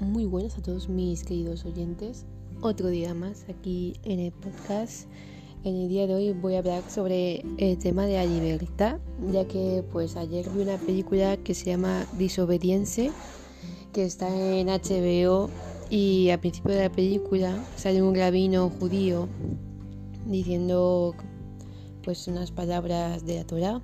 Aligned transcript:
Muy 0.00 0.26
buenas 0.26 0.58
a 0.58 0.62
todos 0.62 0.90
mis 0.90 1.24
queridos 1.24 1.64
oyentes. 1.64 2.26
Otro 2.60 2.88
día 2.88 3.14
más 3.14 3.46
aquí 3.48 3.94
en 4.02 4.20
el 4.20 4.30
podcast. 4.30 5.06
En 5.64 5.74
el 5.74 5.88
día 5.88 6.06
de 6.06 6.14
hoy 6.14 6.32
voy 6.32 6.56
a 6.56 6.58
hablar 6.58 6.82
sobre 6.90 7.42
el 7.56 7.78
tema 7.78 8.04
de 8.04 8.16
la 8.16 8.26
libertad, 8.26 8.98
ya 9.32 9.46
que 9.48 9.82
pues 9.90 10.16
ayer 10.16 10.46
vi 10.50 10.60
una 10.60 10.76
película 10.76 11.38
que 11.38 11.54
se 11.54 11.70
llama 11.70 12.06
Disobedience, 12.18 13.12
que 13.94 14.04
está 14.04 14.28
en 14.28 14.66
HBO 14.66 15.48
y 15.88 16.28
al 16.28 16.40
principio 16.40 16.72
de 16.72 16.82
la 16.82 16.92
película 16.92 17.64
sale 17.76 18.02
un 18.02 18.14
rabino 18.14 18.68
judío 18.78 19.26
diciendo 20.26 21.14
pues 22.04 22.28
unas 22.28 22.50
palabras 22.50 23.24
de 23.24 23.36
la 23.36 23.46
Torah 23.46 23.80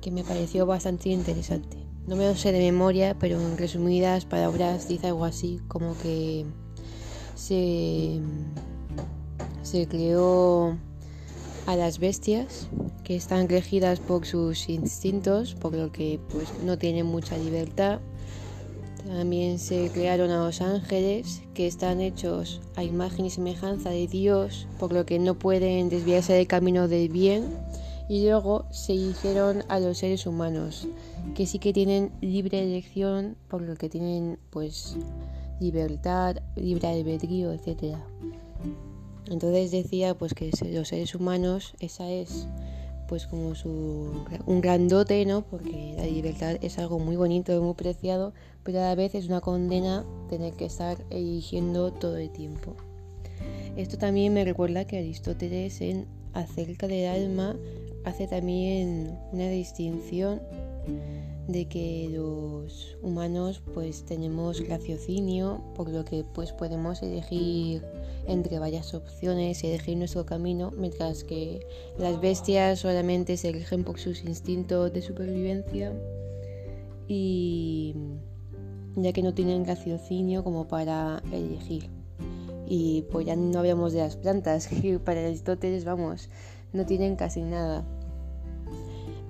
que 0.00 0.12
me 0.12 0.22
pareció 0.22 0.64
bastante 0.64 1.08
interesante. 1.08 1.87
No 2.08 2.16
me 2.16 2.26
lo 2.26 2.34
sé 2.34 2.52
de 2.52 2.58
memoria, 2.60 3.14
pero 3.20 3.38
en 3.38 3.58
resumidas 3.58 4.24
palabras 4.24 4.88
dice 4.88 5.08
algo 5.08 5.26
así 5.26 5.60
como 5.68 5.94
que 5.98 6.46
se, 7.34 8.18
creó 9.90 10.78
a 11.66 11.76
las 11.76 11.98
bestias 11.98 12.68
que 13.04 13.14
están 13.14 13.46
regidas 13.50 14.00
por 14.00 14.24
sus 14.24 14.70
instintos, 14.70 15.54
por 15.54 15.74
lo 15.74 15.92
que 15.92 16.18
pues 16.30 16.48
no 16.64 16.78
tienen 16.78 17.04
mucha 17.04 17.36
libertad. 17.36 18.00
También 19.06 19.58
se 19.58 19.90
crearon 19.90 20.30
a 20.30 20.46
los 20.46 20.62
ángeles 20.62 21.42
que 21.52 21.66
están 21.66 22.00
hechos 22.00 22.62
a 22.74 22.84
imagen 22.84 23.26
y 23.26 23.30
semejanza 23.30 23.90
de 23.90 24.06
Dios, 24.06 24.66
por 24.78 24.94
lo 24.94 25.04
que 25.04 25.18
no 25.18 25.38
pueden 25.38 25.90
desviarse 25.90 26.32
del 26.32 26.46
camino 26.46 26.88
del 26.88 27.10
bien 27.10 27.67
y 28.08 28.24
luego 28.24 28.64
se 28.70 28.94
hicieron 28.94 29.64
a 29.68 29.80
los 29.80 29.98
seres 29.98 30.26
humanos, 30.26 30.88
que 31.34 31.46
sí 31.46 31.58
que 31.58 31.72
tienen 31.72 32.10
libre 32.20 32.62
elección, 32.62 33.36
por 33.48 33.62
lo 33.62 33.76
que 33.76 33.88
tienen 33.88 34.38
pues 34.50 34.96
libertad, 35.60 36.36
libre 36.56 36.88
albedrío, 36.88 37.52
etc. 37.52 37.96
Entonces 39.30 39.70
decía 39.70 40.16
pues 40.16 40.32
que 40.32 40.50
los 40.72 40.88
seres 40.88 41.14
humanos, 41.14 41.74
esa 41.80 42.10
es 42.10 42.46
pues 43.08 43.26
como 43.26 43.54
su, 43.54 44.24
un 44.44 44.60
grandote, 44.60 45.24
¿no? 45.24 45.42
Porque 45.42 45.94
la 45.96 46.04
libertad 46.04 46.56
es 46.60 46.78
algo 46.78 46.98
muy 46.98 47.16
bonito, 47.16 47.60
muy 47.62 47.74
preciado, 47.74 48.34
pero 48.62 48.80
a 48.80 48.82
la 48.82 48.94
vez 48.94 49.14
es 49.14 49.26
una 49.28 49.40
condena 49.40 50.04
tener 50.28 50.52
que 50.54 50.66
estar 50.66 50.98
eligiendo 51.08 51.90
todo 51.90 52.18
el 52.18 52.30
tiempo. 52.30 52.74
Esto 53.76 53.96
también 53.96 54.34
me 54.34 54.44
recuerda 54.44 54.86
que 54.86 54.98
Aristóteles 54.98 55.80
en 55.80 56.06
Acerca 56.34 56.86
del 56.86 57.08
alma 57.08 57.56
hace 58.04 58.26
también 58.26 59.18
una 59.32 59.48
distinción 59.48 60.40
de 61.48 61.66
que 61.66 62.10
los 62.12 62.96
humanos 63.02 63.62
pues 63.74 64.04
tenemos 64.04 64.66
raciocinio, 64.68 65.62
por 65.74 65.88
lo 65.88 66.04
que 66.04 66.24
pues 66.34 66.52
podemos 66.52 67.02
elegir 67.02 67.82
entre 68.26 68.58
varias 68.58 68.92
opciones, 68.92 69.64
elegir 69.64 69.96
nuestro 69.96 70.26
camino, 70.26 70.70
mientras 70.76 71.24
que 71.24 71.66
las 71.98 72.20
bestias 72.20 72.80
solamente 72.80 73.36
se 73.38 73.48
eligen 73.48 73.82
por 73.84 73.98
sus 73.98 74.22
instintos 74.24 74.92
de 74.92 75.00
supervivencia 75.00 75.94
y 77.08 77.94
ya 78.96 79.12
que 79.14 79.22
no 79.22 79.32
tienen 79.32 79.64
raciocinio 79.64 80.44
como 80.44 80.68
para 80.68 81.22
elegir. 81.32 81.88
Y 82.66 83.06
pues 83.10 83.26
ya 83.26 83.34
no 83.34 83.58
hablamos 83.58 83.94
de 83.94 84.00
las 84.00 84.16
plantas, 84.16 84.66
que 84.82 84.98
para 84.98 85.20
Aristóteles, 85.20 85.86
vamos, 85.86 86.28
no 86.72 86.86
tienen 86.86 87.16
casi 87.16 87.42
nada. 87.42 87.84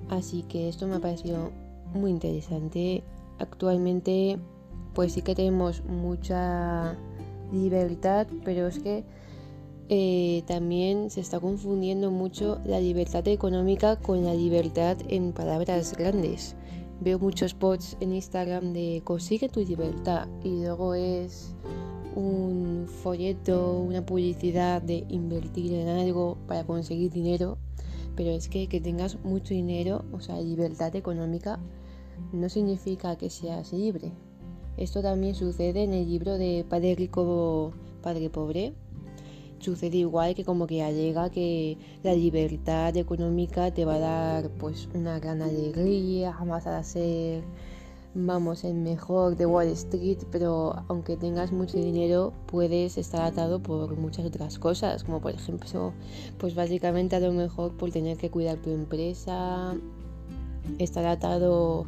Así 0.09 0.43
que 0.43 0.69
esto 0.69 0.87
me 0.87 0.95
ha 0.95 0.99
parecido 0.99 1.51
muy 1.93 2.11
interesante. 2.11 3.03
Actualmente 3.39 4.39
pues 4.93 5.13
sí 5.13 5.21
que 5.21 5.35
tenemos 5.35 5.83
mucha 5.85 6.97
libertad, 7.51 8.27
pero 8.43 8.67
es 8.67 8.79
que 8.79 9.03
eh, 9.87 10.43
también 10.45 11.09
se 11.09 11.21
está 11.21 11.39
confundiendo 11.39 12.11
mucho 12.11 12.59
la 12.65 12.79
libertad 12.79 13.27
económica 13.27 13.95
con 13.95 14.23
la 14.23 14.33
libertad 14.33 14.97
en 15.07 15.33
palabras 15.33 15.95
grandes. 15.97 16.55
Veo 17.01 17.17
muchos 17.17 17.53
posts 17.53 17.97
en 18.01 18.13
Instagram 18.13 18.73
de 18.73 19.01
consigue 19.03 19.47
tu 19.47 19.61
libertad 19.61 20.27
y 20.43 20.61
luego 20.61 20.93
es 20.95 21.55
un 22.19 22.87
folleto, 22.87 23.79
una 23.79 24.05
publicidad 24.05 24.81
de 24.81 25.05
invertir 25.09 25.73
en 25.73 25.87
algo 25.87 26.37
para 26.47 26.65
conseguir 26.65 27.11
dinero, 27.11 27.57
pero 28.15 28.31
es 28.31 28.49
que 28.49 28.67
que 28.67 28.81
tengas 28.81 29.23
mucho 29.23 29.53
dinero, 29.53 30.03
o 30.11 30.19
sea, 30.19 30.41
libertad 30.41 30.95
económica, 30.95 31.59
no 32.33 32.49
significa 32.49 33.15
que 33.17 33.29
seas 33.29 33.71
libre. 33.71 34.11
Esto 34.75 35.01
también 35.01 35.35
sucede 35.35 35.83
en 35.83 35.93
el 35.93 36.09
libro 36.09 36.37
de 36.37 36.65
Padre 36.69 36.95
Rico, 36.95 37.71
Padre 38.01 38.29
Pobre. 38.29 38.73
Sucede 39.59 39.97
igual 39.97 40.35
que 40.35 40.45
como 40.45 40.67
que 40.67 40.83
alega 40.83 41.29
que 41.29 41.77
la 42.03 42.13
libertad 42.13 42.95
económica 42.95 43.73
te 43.73 43.83
va 43.83 43.95
a 43.95 43.99
dar 43.99 44.49
pues 44.51 44.87
una 44.93 45.19
gran 45.19 45.41
alegría, 45.41 46.33
jamás 46.33 46.65
a 46.65 46.81
ser 46.83 47.43
vamos, 48.13 48.63
el 48.63 48.73
mejor 48.73 49.35
de 49.35 49.45
Wall 49.45 49.67
Street, 49.67 50.19
pero 50.31 50.83
aunque 50.87 51.17
tengas 51.17 51.51
mucho 51.51 51.77
dinero, 51.77 52.33
puedes 52.47 52.97
estar 52.97 53.21
atado 53.21 53.61
por 53.61 53.95
muchas 53.97 54.25
otras 54.25 54.59
cosas, 54.59 55.03
como 55.03 55.21
por 55.21 55.33
ejemplo, 55.33 55.93
pues 56.37 56.55
básicamente 56.55 57.15
a 57.15 57.19
lo 57.19 57.31
mejor 57.31 57.77
por 57.77 57.91
tener 57.91 58.17
que 58.17 58.29
cuidar 58.29 58.57
tu 58.57 58.71
empresa, 58.71 59.75
estar 60.79 61.05
atado 61.05 61.85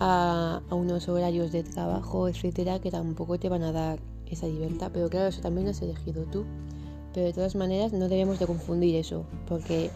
a, 0.00 0.60
unos 0.70 1.08
horarios 1.08 1.52
de 1.52 1.62
trabajo, 1.62 2.28
etcétera, 2.28 2.80
que 2.80 2.90
tampoco 2.90 3.38
te 3.38 3.48
van 3.48 3.62
a 3.62 3.72
dar 3.72 3.98
esa 4.26 4.46
libertad. 4.46 4.90
Pero 4.92 5.08
claro, 5.08 5.28
eso 5.28 5.40
también 5.40 5.66
lo 5.66 5.70
has 5.70 5.82
elegido 5.82 6.24
tú. 6.24 6.44
Pero 7.12 7.26
de 7.26 7.32
todas 7.32 7.54
maneras, 7.54 7.92
no 7.92 8.08
debemos 8.08 8.40
de 8.40 8.46
confundir 8.46 8.96
eso, 8.96 9.24
porque 9.46 9.90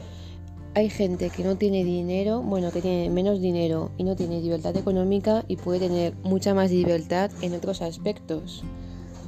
hay 0.78 0.90
gente 0.90 1.30
que 1.30 1.42
no 1.42 1.56
tiene 1.56 1.82
dinero, 1.82 2.40
bueno, 2.40 2.70
que 2.70 2.80
tiene 2.80 3.10
menos 3.10 3.40
dinero 3.40 3.90
y 3.98 4.04
no 4.04 4.14
tiene 4.14 4.40
libertad 4.40 4.76
económica 4.76 5.44
y 5.48 5.56
puede 5.56 5.80
tener 5.80 6.14
mucha 6.22 6.54
más 6.54 6.70
libertad 6.70 7.32
en 7.42 7.54
otros 7.54 7.82
aspectos. 7.82 8.62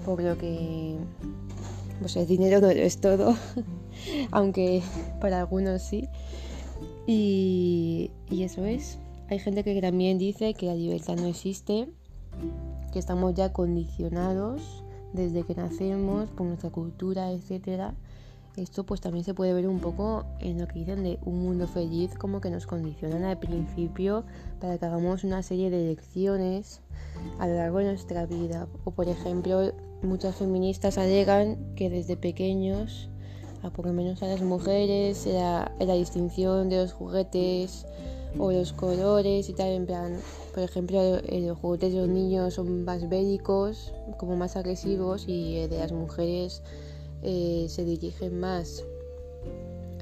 Por 0.05 0.23
lo 0.23 0.39
que, 0.39 0.97
pues 1.99 2.15
el 2.15 2.29
dinero 2.29 2.61
no 2.61 2.71
es 2.71 3.01
todo, 3.01 3.35
aunque 4.31 4.81
para 5.21 5.41
algunos 5.41 5.83
sí. 5.83 6.09
Y, 7.09 8.13
y 8.31 8.45
eso 8.45 8.65
es. 8.65 9.01
Hay 9.29 9.41
gente 9.41 9.65
que 9.65 9.81
también 9.81 10.19
dice 10.19 10.55
que 10.55 10.67
la 10.67 10.77
libertad 10.77 11.17
no 11.17 11.27
existe, 11.27 11.89
que 12.93 13.01
estamos 13.01 13.35
ya 13.35 13.53
condicionados 13.53 14.85
desde 15.13 15.43
que 15.43 15.57
nacemos 15.57 16.31
por 16.31 16.47
nuestra 16.47 16.71
cultura, 16.71 17.33
etcétera 17.33 17.97
esto 18.57 18.85
pues 18.85 19.01
también 19.01 19.25
se 19.25 19.35
puede 19.35 19.53
ver 19.53 19.69
un 19.69 19.81
poco 19.81 20.25
en 20.41 20.59
lo 20.59 20.67
que 20.67 20.81
dicen 20.81 21.03
de 21.05 21.19
un 21.25 21.41
mundo 21.43 21.67
feliz, 21.67 22.15
como 22.19 22.41
que 22.41 22.51
nos 22.51 22.67
condicionan 22.67 23.25
al 23.25 23.39
principio 23.39 24.25
para 24.61 24.79
que 24.79 24.87
hagamos 24.87 25.25
una 25.25 25.43
serie 25.43 25.71
de 25.71 25.85
elecciones 25.85 26.81
a 27.39 27.47
lo 27.47 27.55
largo 27.55 27.79
de 27.79 27.85
nuestra 27.87 28.27
vida. 28.27 28.67
O 28.85 28.91
por 28.91 29.09
ejemplo, 29.09 29.73
muchas 30.03 30.37
feministas 30.37 30.99
alegan 30.99 31.75
que 31.77 31.91
desde 31.91 32.17
pequeños, 32.17 33.09
a 33.63 33.71
por 33.71 33.87
lo 33.87 33.93
menos 33.93 34.23
a 34.23 34.27
las 34.27 34.43
mujeres, 34.43 35.27
la, 35.27 35.73
la 35.79 35.95
distinción 35.95 36.69
de 36.69 36.79
los 36.79 36.93
juguetes 36.93 37.87
o 38.39 38.53
los 38.53 38.73
colores 38.73 39.49
y 39.49 39.53
tal, 39.53 39.69
en 39.69 39.87
plan, 39.87 40.17
por 40.55 40.63
ejemplo, 40.63 41.21
los 41.21 41.59
juguetes 41.59 41.93
de 41.93 42.01
los 42.01 42.09
niños 42.09 42.55
son 42.55 42.85
más 42.85 43.09
bélicos, 43.09 43.93
como 44.19 44.37
más 44.37 44.57
agresivos 44.57 45.25
y 45.27 45.67
de 45.67 45.79
las 45.79 45.93
mujeres 45.93 46.63
eh, 47.23 47.67
se 47.69 47.85
dirigen 47.85 48.41
más 48.41 48.85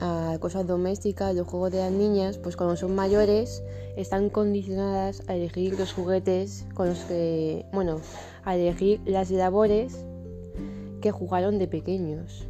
a 0.01 0.37
cosas 0.41 0.67
domésticas, 0.67 1.35
los 1.35 1.47
juegos 1.47 1.73
de 1.73 1.79
las 1.79 1.93
niñas, 1.93 2.39
pues 2.39 2.57
cuando 2.57 2.77
son 2.77 2.95
mayores 2.95 3.63
están 3.97 4.31
condicionadas 4.31 5.23
a 5.27 5.35
elegir 5.35 5.79
los 5.79 5.93
juguetes 5.93 6.65
con 6.75 6.89
los 6.89 6.99
que, 7.01 7.67
bueno, 7.73 8.01
a 8.45 8.57
elegir 8.57 9.01
las 9.05 9.31
labores 9.31 10.05
que 11.01 11.11
jugaron 11.11 11.59
de 11.59 11.67
pequeños. 11.67 12.47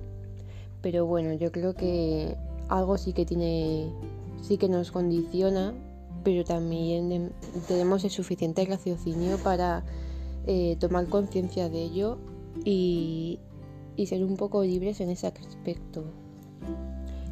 Pero 0.83 1.07
bueno, 1.07 1.33
yo 1.33 1.51
creo 1.51 1.75
que 1.75 2.37
algo 2.69 2.99
sí 2.99 3.13
que 3.13 3.25
tiene, 3.25 3.91
sí 4.43 4.59
que 4.59 4.69
nos 4.69 4.91
condiciona, 4.91 5.75
pero 6.23 6.45
también 6.45 7.33
tenemos 7.67 8.05
el 8.05 8.11
suficiente 8.11 8.65
raciocinio 8.67 9.39
para 9.39 9.85
eh, 10.47 10.77
tomar 10.79 11.07
conciencia 11.07 11.69
de 11.69 11.83
ello 11.83 12.19
y, 12.65 13.39
y 13.99 14.07
ser 14.07 14.25
un 14.25 14.37
poco 14.37 14.63
libres 14.63 15.01
en 15.01 15.11
ese 15.11 15.27
aspecto. 15.27 16.05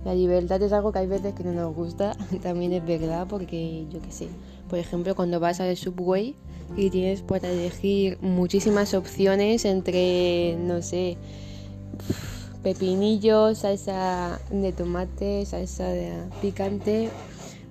La 0.04 0.14
libertad 0.14 0.60
es 0.60 0.72
algo 0.72 0.92
que 0.92 0.98
hay 0.98 1.06
veces 1.06 1.32
que 1.32 1.44
no 1.44 1.52
nos 1.52 1.74
gusta, 1.74 2.16
también 2.42 2.72
es 2.72 2.84
verdad, 2.84 3.26
porque 3.28 3.86
yo 3.88 4.02
qué 4.02 4.10
sé, 4.10 4.28
por 4.68 4.78
ejemplo, 4.78 5.14
cuando 5.14 5.40
vas 5.40 5.60
al 5.60 5.76
subway 5.76 6.34
y 6.76 6.90
tienes 6.90 7.22
para 7.22 7.48
elegir 7.48 8.18
muchísimas 8.20 8.94
opciones 8.94 9.64
entre, 9.64 10.56
no 10.58 10.82
sé, 10.82 11.16
pepinillo, 12.64 13.54
salsa 13.54 14.40
de 14.50 14.72
tomate, 14.72 15.46
salsa 15.46 15.86
de 15.86 16.12
picante, 16.42 17.10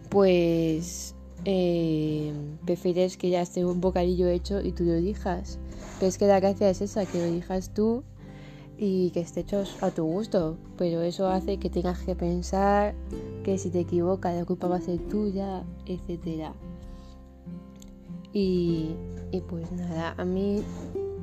pues 0.07 1.15
eh, 1.43 2.31
prefieres 2.65 3.17
que 3.17 3.29
ya 3.29 3.41
esté 3.41 3.65
un 3.65 3.81
bocadillo 3.81 4.29
hecho 4.29 4.61
y 4.61 4.71
tú 4.71 4.85
lo 4.85 4.93
elijas. 4.93 5.59
Que 5.99 6.07
es 6.07 6.17
que 6.17 6.27
la 6.27 6.39
gracia 6.39 6.69
es 6.69 6.79
esa, 6.79 7.05
que 7.05 7.17
lo 7.17 7.25
elijas 7.25 7.73
tú 7.73 8.03
y 8.77 9.11
que 9.11 9.21
esté 9.21 9.41
hecho 9.41 9.63
a 9.81 9.91
tu 9.91 10.03
gusto. 10.03 10.57
Pero 10.77 11.01
eso 11.01 11.27
hace 11.27 11.57
que 11.57 11.69
tengas 11.69 11.99
que 11.99 12.15
pensar 12.15 12.95
que 13.43 13.57
si 13.57 13.69
te 13.69 13.81
equivocas 13.81 14.35
la 14.35 14.45
culpa 14.45 14.67
va 14.67 14.77
a 14.77 14.81
ser 14.81 14.99
tuya, 15.07 15.63
etcétera. 15.85 16.53
Y, 18.33 18.89
y 19.31 19.41
pues 19.41 19.71
nada, 19.71 20.13
a 20.17 20.25
mí 20.25 20.61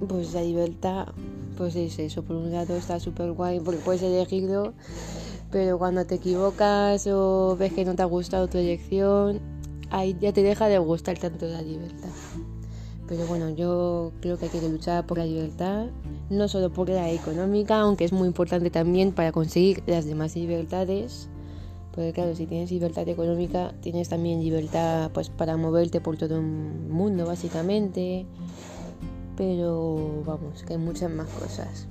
pues 0.08 0.32
la 0.34 0.42
libertad 0.42 1.08
pues 1.56 1.76
es 1.76 1.98
eso, 1.98 2.22
por 2.22 2.36
un 2.36 2.50
lado 2.50 2.76
está 2.76 2.98
súper 2.98 3.32
guay 3.32 3.60
porque 3.60 3.80
puedes 3.80 4.02
elegirlo, 4.02 4.72
pero 5.50 5.78
cuando 5.78 6.04
te 6.06 6.16
equivocas 6.16 7.06
o 7.06 7.56
ves 7.58 7.72
que 7.72 7.84
no 7.84 7.94
te 7.94 8.02
ha 8.02 8.06
gustado 8.06 8.48
tu 8.48 8.58
elección, 8.58 9.40
ahí 9.90 10.16
ya 10.20 10.32
te 10.32 10.42
deja 10.42 10.68
de 10.68 10.78
gustar 10.78 11.18
tanto 11.18 11.46
la 11.46 11.62
libertad. 11.62 12.08
Pero 13.06 13.26
bueno, 13.26 13.50
yo 13.50 14.12
creo 14.20 14.38
que 14.38 14.46
hay 14.46 14.50
que 14.50 14.68
luchar 14.68 15.06
por 15.06 15.18
la 15.18 15.26
libertad, 15.26 15.88
no 16.30 16.48
solo 16.48 16.72
por 16.72 16.88
la 16.88 17.10
económica, 17.10 17.80
aunque 17.80 18.04
es 18.04 18.12
muy 18.12 18.28
importante 18.28 18.70
también 18.70 19.12
para 19.12 19.32
conseguir 19.32 19.82
las 19.86 20.04
demás 20.04 20.34
libertades. 20.36 21.28
Porque 21.94 22.12
claro, 22.12 22.34
si 22.34 22.46
tienes 22.46 22.70
libertad 22.70 23.06
económica, 23.08 23.74
tienes 23.82 24.08
también 24.08 24.40
libertad 24.40 25.10
pues 25.12 25.28
para 25.28 25.56
moverte 25.56 26.00
por 26.00 26.16
todo 26.16 26.36
el 26.36 26.42
mundo, 26.42 27.26
básicamente 27.26 28.26
pero 29.36 30.22
vamos, 30.24 30.62
que 30.62 30.74
hay 30.74 30.78
muchas 30.78 31.10
más 31.10 31.28
cosas. 31.28 31.86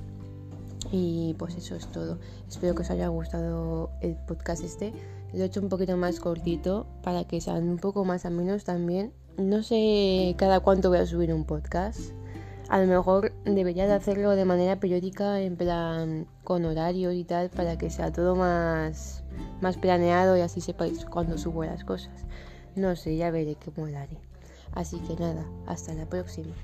Y 0.90 1.34
pues 1.38 1.56
eso 1.56 1.74
es 1.74 1.86
todo. 1.88 2.18
Espero 2.48 2.74
que 2.74 2.82
os 2.82 2.90
haya 2.90 3.08
gustado 3.08 3.90
el 4.00 4.16
podcast 4.26 4.62
este. 4.62 4.92
Lo 5.32 5.42
he 5.42 5.46
hecho 5.46 5.60
un 5.60 5.68
poquito 5.68 5.96
más 5.96 6.20
cortito 6.20 6.86
para 7.02 7.24
que 7.24 7.40
sean 7.40 7.68
un 7.68 7.78
poco 7.78 8.04
más 8.04 8.24
menos 8.30 8.64
también. 8.64 9.12
No 9.38 9.62
sé 9.62 10.34
cada 10.36 10.60
cuánto 10.60 10.90
voy 10.90 10.98
a 10.98 11.06
subir 11.06 11.32
un 11.32 11.44
podcast. 11.44 12.12
A 12.72 12.80
lo 12.80 12.86
mejor 12.86 13.34
debería 13.44 13.86
de 13.86 13.92
hacerlo 13.92 14.30
de 14.30 14.46
manera 14.46 14.80
periódica, 14.80 15.42
en 15.42 15.56
plan 15.56 16.26
con 16.42 16.64
horarios 16.64 17.12
y 17.12 17.22
tal, 17.22 17.50
para 17.50 17.76
que 17.76 17.90
sea 17.90 18.10
todo 18.10 18.34
más, 18.34 19.24
más 19.60 19.76
planeado 19.76 20.38
y 20.38 20.40
así 20.40 20.62
sepáis 20.62 21.04
cuándo 21.04 21.36
subo 21.36 21.66
las 21.66 21.84
cosas. 21.84 22.24
No 22.74 22.96
sé, 22.96 23.18
ya 23.18 23.30
veré 23.30 23.58
cómo 23.62 23.88
lo 23.88 23.98
haré. 23.98 24.16
Así 24.72 24.98
que 25.00 25.16
nada, 25.16 25.44
hasta 25.66 25.92
la 25.92 26.06
próxima. 26.06 26.54